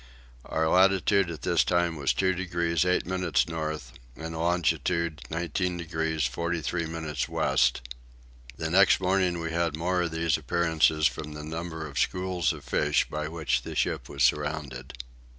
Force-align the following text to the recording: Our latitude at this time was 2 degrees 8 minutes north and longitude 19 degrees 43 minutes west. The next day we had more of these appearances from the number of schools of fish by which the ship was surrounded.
Our 0.45 0.67
latitude 0.67 1.29
at 1.29 1.43
this 1.43 1.63
time 1.63 1.95
was 1.95 2.11
2 2.11 2.33
degrees 2.33 2.85
8 2.85 3.05
minutes 3.05 3.47
north 3.47 3.91
and 4.15 4.35
longitude 4.35 5.21
19 5.29 5.77
degrees 5.77 6.23
43 6.25 6.87
minutes 6.87 7.29
west. 7.29 7.81
The 8.57 8.71
next 8.71 8.99
day 8.99 9.29
we 9.35 9.51
had 9.51 9.75
more 9.77 10.01
of 10.01 10.09
these 10.09 10.37
appearances 10.39 11.05
from 11.05 11.33
the 11.33 11.43
number 11.43 11.85
of 11.85 11.99
schools 11.99 12.51
of 12.51 12.63
fish 12.63 13.07
by 13.11 13.27
which 13.27 13.61
the 13.61 13.75
ship 13.75 14.09
was 14.09 14.23
surrounded. 14.23 14.93